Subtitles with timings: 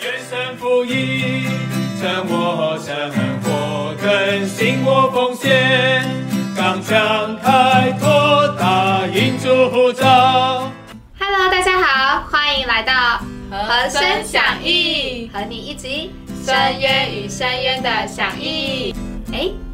[0.00, 1.46] 愿神福音，
[2.00, 3.10] 成我生
[3.42, 6.04] 活更新我奉献，
[6.56, 10.70] 刚强开拓大英主张。
[11.18, 12.92] Hello，大家好，欢迎来到
[13.50, 16.12] 和声响应，和你一起
[16.44, 18.94] 深渊与深渊的响应。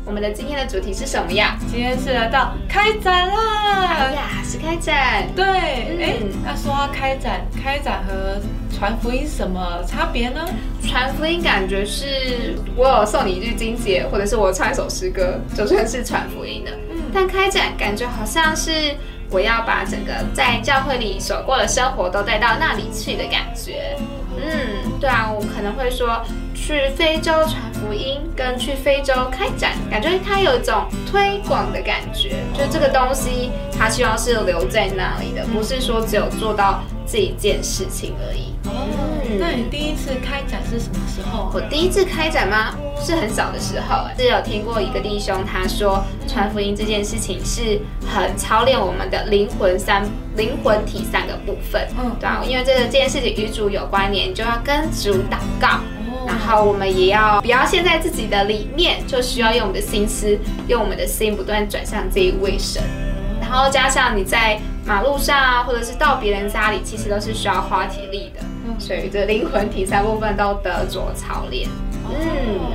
[0.04, 1.56] 哎，我们的今天的主题是什么呀？
[1.70, 3.86] 今天是来到开展啦！
[3.88, 5.26] 哎呀，是开展。
[5.34, 8.40] 对，哎、嗯那说到开展，开展和
[8.76, 10.46] 传福音什么差别呢？
[10.82, 16.70] 传福音感觉是我有送你一句经节，或者是我唱一首诗歌，就算是传福音的。
[16.90, 18.72] 嗯但开展感觉好像是
[19.30, 23.96] 我要把整个在教会里所过的生活都带到那里去的感觉。
[24.36, 26.20] 嗯，对啊，我可能会说
[26.66, 32.36] 去非洲传福音，跟去非洲开展，感觉它有一种推广的感觉。
[32.54, 38.54] 就这个东西，它希望是留在那里的，不是说只有做到这一件事情而已。
[38.64, 38.88] 哦，
[39.38, 41.50] 那你第一次开展是什么时候？
[41.52, 42.74] 我第一次开展吗？
[42.98, 50.02] 是很小的时候，是有听过一个弟兄他说，传福音这件事情是很操练我们的灵魂三
[50.34, 51.86] 灵魂体三个部分。
[51.98, 55.80] 嗯对啊，因为这个这件事情与主有关联，你就要跟主祷告。
[56.44, 62.82] 哦然后我们也要不要陷在自己的里面，就需要用我们的心思，用我们的心不断转向这一位神。
[63.40, 68.40] 然后加上你在马路上啊，或者是到别人家里，其实都是需要花体力的。
[68.66, 71.68] 嗯所以这灵魂体三部分都得着操练。
[72.04, 72.72] 嗯，好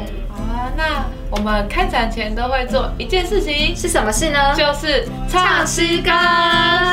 [0.50, 4.56] 啊，那我们开展前都会做一件事情，是什么事呢？
[4.56, 6.12] 就是唱诗歌。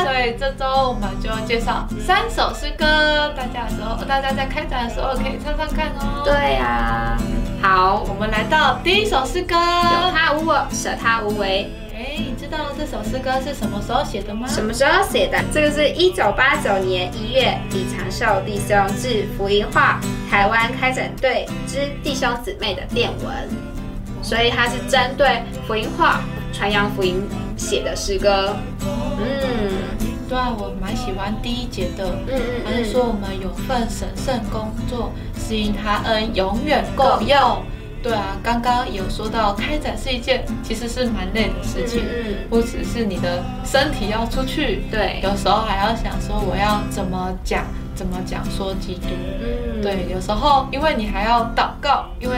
[0.04, 7.16] 所以这周我们就介绍三首诗歌，大家的时候，大家在开展的时候可以唱唱看哦。，对呀、
[7.62, 9.54] 好，我们来到第一首诗歌。
[9.54, 11.72] 有他无我，舍他无为。
[12.46, 14.46] 知道这首诗歌是什么时候写的吗？
[14.46, 15.36] 什么时候写的？
[15.52, 23.34] 这个是一九八九年一月，李长寿弟兄致福音化台湾开展队之弟兄姊妹的电文，
[24.22, 26.20] 所以它是针对福音化
[26.52, 27.20] 传扬福音
[27.56, 28.56] 写的诗歌。
[29.18, 32.04] 嗯对啊，我蛮喜欢第一节的。
[32.28, 37.64] 嗯嗯他是说我们有份神圣工作，是因他恩永远够用。
[38.02, 47.64] 对啊，刚刚有说到开展是一件其实是蛮累的事情，嗯不只是你的身体要出去，对，有时候还要想说我要怎么讲，
[47.94, 49.08] 怎么讲说基督。
[49.40, 49.82] 嗯。
[49.82, 52.36] 对，有时候因为你还要祷告，因为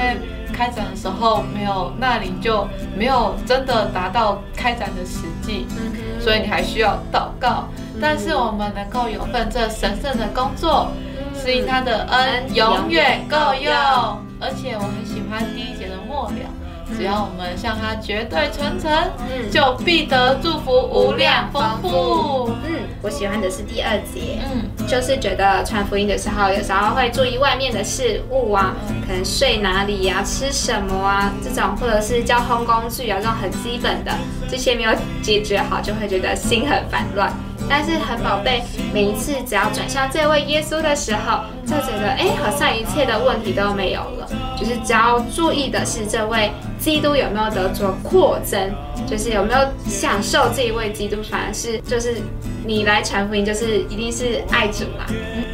[0.53, 2.67] 开展的时候没有那里就
[2.97, 7.69] 没有真的达到开展的实际，嗯所以你还需要祷告。
[8.01, 10.89] 但是我们能够有份这神圣的工作，
[11.35, 14.28] 是因他的恩永远够用。
[14.41, 16.51] 而且我很喜欢第一节的末了，
[16.99, 18.91] 只要我们向他绝对纯诚，
[19.31, 22.51] 嗯就必得祝福无量丰富。
[22.67, 24.41] 嗯，我喜欢的是第二节。
[24.43, 28.75] 嗯，就是觉得传福音的时候，有时候会注意外面的事物啊，
[29.07, 34.11] 可能睡哪里呀、吃什么啊，这种或者是交通工具啊，这种很基本的，
[34.51, 34.91] 这些没有
[35.23, 37.33] 解决好，就会觉得心很烦乱。
[37.71, 44.27] 但是很宝贝，每一次只要转向这位耶稣的时候，就觉得哎，好像一切的问题都没有了。
[44.59, 46.51] 就是只要注意的是这位
[46.89, 48.59] 基督有没有得着扩增，
[49.07, 52.17] 就是有没有享受这一位基督，反而是就是
[52.65, 55.05] 你来传福音，就是一定是爱主嘛。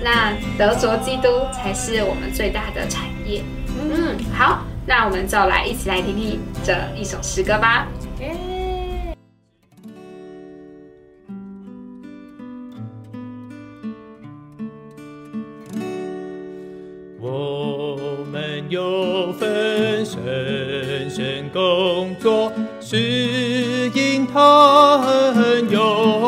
[0.05, 3.43] 那得着基督才是我们最大的产业。
[3.83, 7.89] 嗯，好，那我们就来一起来听听这一首诗歌吧。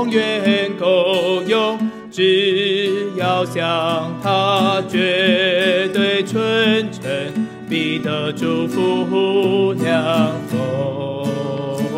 [0.07, 1.77] 永远够用。
[2.11, 7.03] 只要向他绝对纯诚，
[7.69, 10.57] 必得祝福两丰
[11.93, 11.97] 富。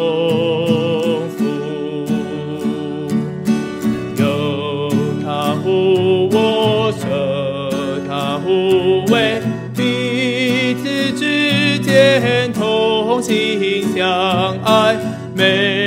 [4.17, 4.91] 有
[5.23, 9.41] 他护我，舍他护卫，
[9.77, 14.97] 彼此之间同心相爱，
[15.37, 15.78] 没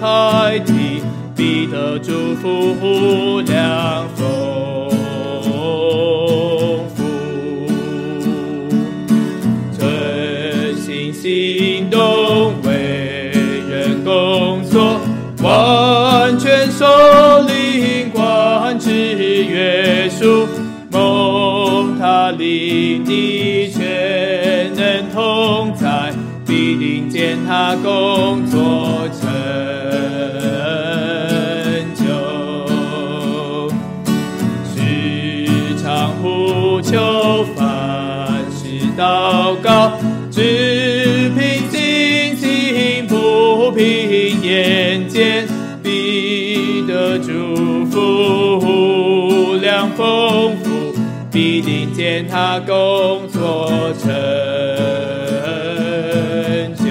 [0.00, 1.02] 没有猜题，
[1.36, 4.90] 必得祝福两丰
[6.94, 7.66] 富。
[9.78, 12.54] 真心行动，
[51.98, 54.08] 见他工作成
[56.76, 56.84] 就。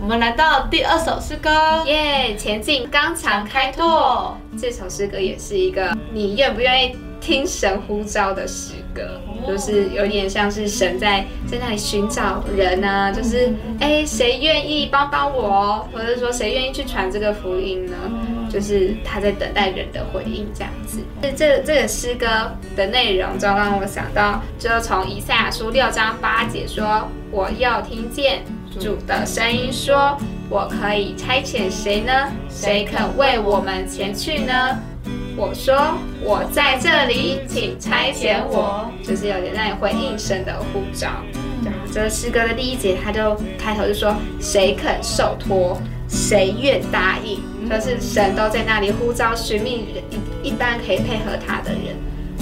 [0.00, 1.50] 我们来到第二首诗歌，
[1.86, 2.36] 耶！
[2.36, 3.84] 前进，刚强开拓。
[3.84, 4.38] 拓。
[4.56, 17.96] 这首诗歌也是一个你愿不愿意听神呼召的诗歌，就是有点像是神在在那里寻找人啊，就是哎，谁愿意帮帮我，或者说谁愿意去传这个福音呢？
[18.52, 20.98] 就是他在等待人的回应，这样子。
[21.22, 22.26] 这这这个诗歌
[22.76, 28.42] 的内容，就让我想到，就从以赛亚书六章八节说：“我要听见
[28.78, 30.18] 主的声音，说
[30.50, 32.12] 我可以差遣谁呢？
[32.50, 34.52] 谁肯为我们前去呢？”
[35.34, 41.08] 我说：“我在这里，请差遣我。”就是有点在回应神的呼召。
[41.64, 45.80] 然后这诗歌的第一节，他就开头就说：“谁肯受托？
[46.06, 47.40] 谁愿答应？”
[47.72, 49.86] 就是神都在那里呼召寻觅
[50.42, 51.96] 一一般可以配合他的人。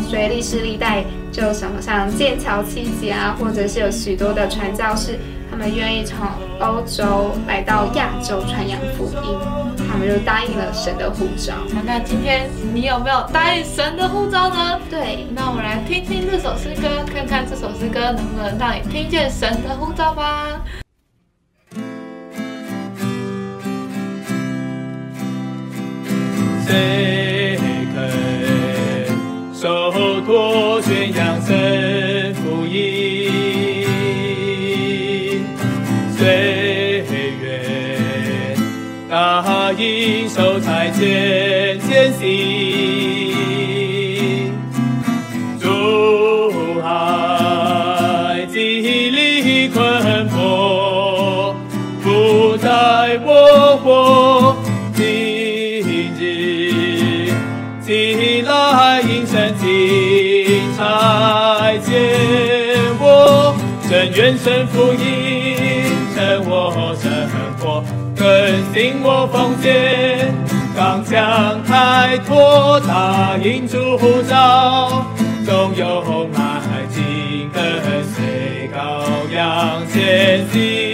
[0.09, 5.17] 所以历史历代就什么像剑桥七节啊，或者是有许多的传教士，
[5.49, 6.19] 他们愿意从
[6.59, 9.39] 欧洲来到亚洲传扬福音，
[9.89, 11.55] 他们就答应了神的呼召。
[11.87, 14.81] 那今天你有没有答应神的呼召呢？
[14.91, 20.61] 对，那我们来听听这首诗歌，看看这首诗歌能不能让你听见神的呼召吧。
[26.71, 27.59] 谁
[27.93, 27.99] 肯
[29.53, 32.79] 受托宣扬神福音？
[36.17, 37.05] 谁
[37.43, 37.45] 愿
[39.09, 42.23] 答应受差遣前行？
[45.61, 45.65] 主
[46.85, 49.79] 爱激励困
[50.29, 51.53] 迫，
[52.03, 53.40] 不在我
[64.31, 65.57] 正愿神福音
[66.15, 67.11] 成我生
[67.59, 67.83] 活，
[68.17, 68.25] 更
[68.73, 70.33] 新我奉献，
[70.77, 75.05] 刚强开拓，他引主护照，
[75.45, 76.61] 总有迈
[76.91, 77.63] 进跟
[78.05, 80.90] 随羔羊前行。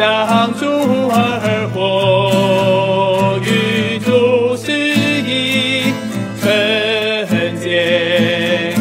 [0.00, 0.64] 向主
[1.12, 5.92] 而活，与主是一，
[6.40, 6.48] 圣
[7.60, 8.72] 洁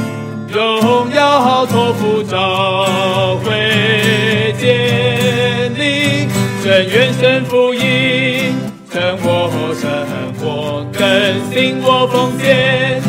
[0.50, 6.30] 荣耀托付召会建立，
[6.64, 8.56] 正愿神福音
[8.90, 9.28] 成我
[9.76, 9.92] 生
[10.40, 11.04] 活，更
[11.52, 13.02] 新我奉献。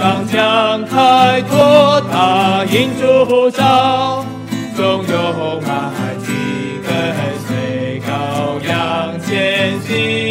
[0.00, 4.24] 刚强开拓，答应主呼召，
[4.76, 5.60] 总有
[9.80, 10.27] 前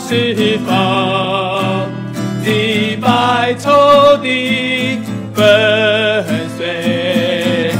[0.00, 1.88] 释放，
[2.44, 5.00] 击败仇敌，
[5.34, 5.44] 粉
[6.56, 7.72] 碎，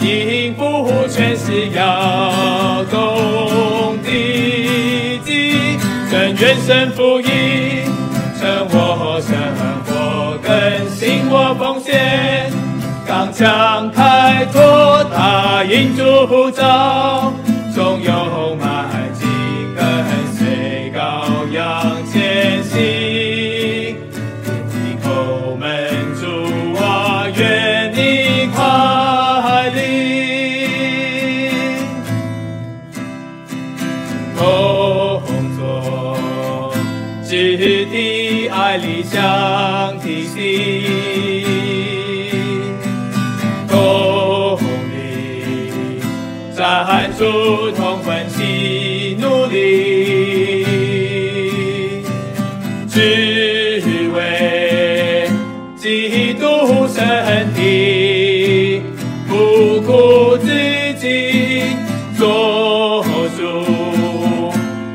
[0.00, 5.78] 应付全是要攻敌击，
[6.10, 7.84] 正愿神福音
[8.40, 9.36] 成我生
[9.84, 10.50] 活，更
[10.90, 12.50] 新我奉献，
[13.06, 17.27] 刚强开拓，答应主呼召，
[49.48, 50.64] 力，
[52.88, 55.28] 只为
[55.76, 58.82] 基督身体，
[59.26, 60.48] 不顾自
[61.00, 61.76] 己
[62.16, 63.04] 做
[63.36, 63.38] 主。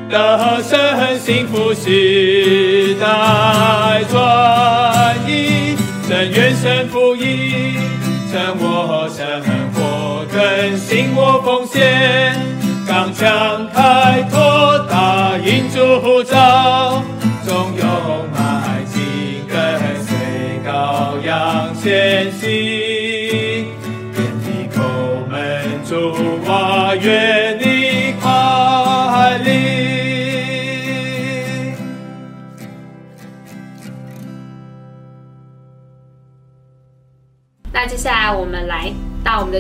[0.10, 0.78] 的生
[1.18, 5.76] 幸福时代转移，
[6.08, 7.76] 正愿神福音，
[8.32, 9.42] 趁我生
[9.74, 12.36] 活更新我奉献，
[12.88, 13.53] 刚强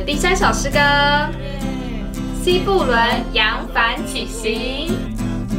[0.06, 0.80] 第三首诗歌
[2.44, 3.00] 《西布伦
[3.32, 4.90] 扬帆起行》。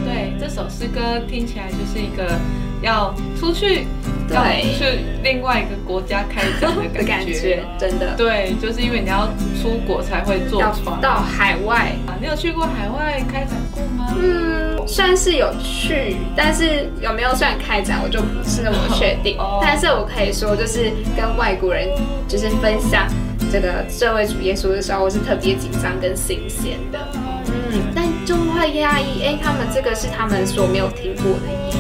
[0.05, 2.39] 对，这首诗歌听起来就是一个
[2.83, 3.87] 要出去，
[4.29, 7.65] 对要去另外一个国家开展的 的感感觉。
[7.79, 9.27] 真的对，就是因为你要
[9.63, 11.01] 出国才会坐船。
[11.01, 11.93] 到海外。
[12.07, 14.15] 啊，你有去过海外开展过吗？
[14.19, 19.39] 嗯，算是有去，但是有没有算开展，我就不是那么确定。
[19.39, 21.89] 哦但是我可以说，就是跟外国人
[22.29, 23.07] 就是分享
[23.51, 26.99] 这个社会主耶稣的时候，我是特别紧张跟新鲜的。
[27.47, 31.77] 嗯，但就会压抑，哎，他们这个是他们所没有听过的耶。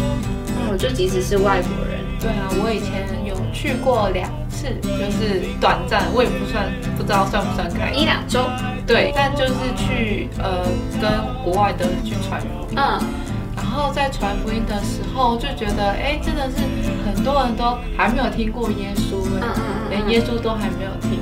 [0.46, 6.66] 嗯，就即使是外国人，对啊，我以前有去过两次，就是短暂，我也不算
[6.96, 8.44] 不知道算不算开一两周，
[8.86, 10.64] 对，但就是去呃
[11.00, 11.10] 跟
[11.44, 13.00] 国外的人去传福音，嗯，
[13.56, 16.56] 然后在传福音的时候就觉得，哎，真的是
[17.06, 21.18] 很多人都还没有听过耶稣，嗯嗯嗯连耶稣都还没有听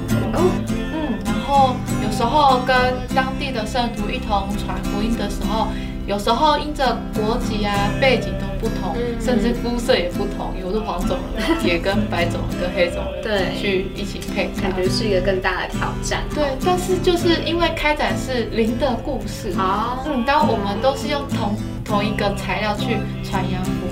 [0.92, 2.76] 嗯，然后有时候跟
[3.14, 5.68] 当地的圣徒一同传福音的时候，
[6.06, 16.22] 有时候因着国籍啊背景都不同，嗯甚至肤色也不同，有的黄种人也跟白种人跟黑种人对，去一起配感觉是一个更大的挑战。
[16.34, 23.70] 对，但是就是因为开展是灵的故事，啊，嗯，当我们都是用同同一个材料去传扬福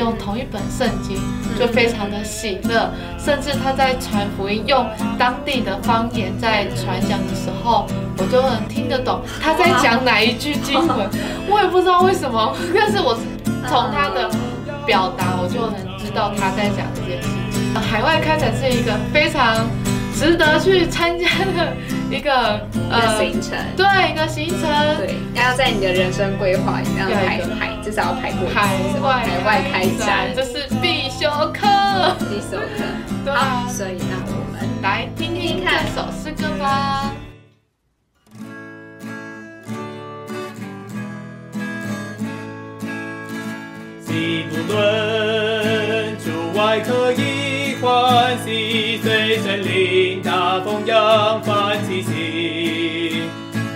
[0.00, 1.16] 用同一本圣经，
[1.58, 2.90] 就非常的喜乐。
[3.18, 4.84] 甚至他在传福音用
[5.18, 11.08] 当地的方言在传讲的时候，我就能听得懂他在讲哪一句经文。
[11.48, 13.14] 我也不知道为什么，但是我
[13.68, 14.28] 从他的
[14.86, 17.74] 表达，我就能知道他在讲这件事情。
[17.80, 19.54] 海外开展是一个非常
[20.20, 21.74] 值得去参加的
[22.10, 22.60] 一个
[22.90, 23.56] 呃行程。
[23.74, 24.68] 对一个行程。
[24.98, 28.68] 对，要在你的人生规划里面要排排，至少要排过海
[29.00, 31.66] 外海外开展这是必修课。
[32.28, 32.84] 必修课。
[33.24, 37.14] 对啊好，所以那我们来听听听看这首诗歌吧。
[44.06, 45.09] 西不论
[48.10, 53.22] 欢喜，随神灵大风扬帆起行。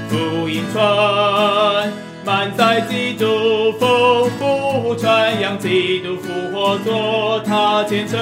[0.09, 1.93] 福音传
[2.25, 8.19] 满载基督丰富，传扬基督复活，做他见证。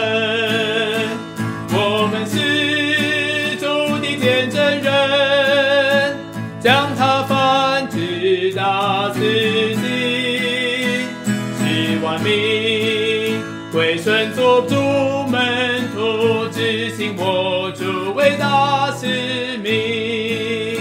[17.33, 20.79] 我主伟大使命。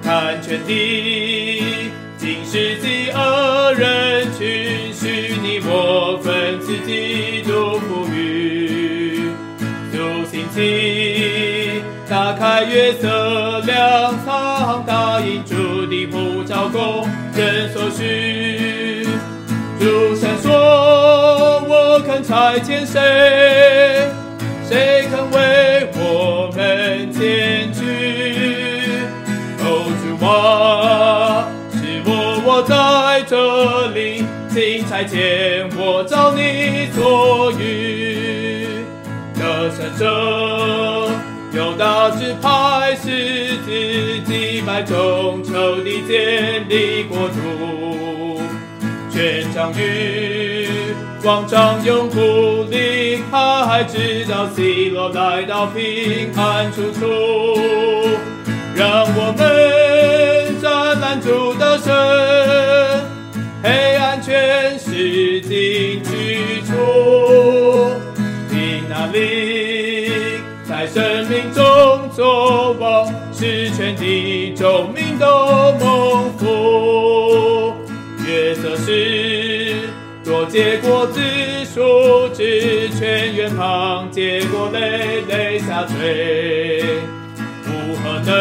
[0.00, 9.32] 看全体尽世纪恶人群，许你我分赐基督福语。
[9.92, 9.98] 主
[10.30, 19.04] 兴起，打开月色粮仓，答应主的呼召，供人所需。
[19.80, 23.00] 主神说：“我肯差遣谁？
[24.68, 25.71] 谁肯为
[34.92, 38.66] 请差遣我照你所欲。
[39.34, 41.10] 得胜者
[41.54, 48.42] 有大支派，是自己百众仇敌建立国土。
[49.10, 50.68] 全场与
[51.22, 57.08] 广场永不离开，直到西罗来到平安处处。
[73.42, 77.74] 是全地众民都蒙福。
[78.24, 79.88] 月色是
[80.24, 81.20] 多结果子
[81.64, 86.84] 树枝，泉源旁结果累累下垂。
[87.64, 88.32] 如何能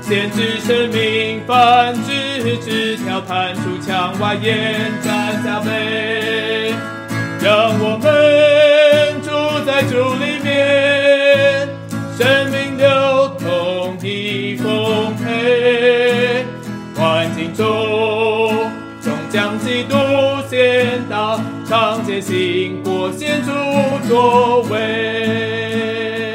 [0.00, 2.56] 限制生命繁殖？
[2.64, 6.72] 枝条探出墙外，延展加倍。
[7.42, 7.95] 让我
[21.78, 23.50] 常见信或显主
[24.08, 26.26] 作为。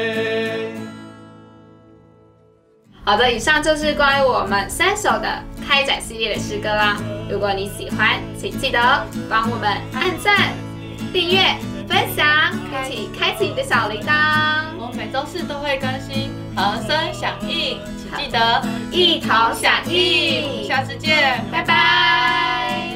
[3.04, 6.96] 好的，以上就是关于我们三首的开展系列的诗歌啦。
[7.28, 8.78] 如果你喜欢，请记得
[9.28, 10.52] 帮我们按赞、
[11.12, 11.40] 订阅、
[11.88, 12.24] 分享，
[12.70, 14.12] 开启开启你的小铃铛。
[14.78, 22.92] 我们每周四都会更新和声响应，请记得一同响应，下次见，拜拜。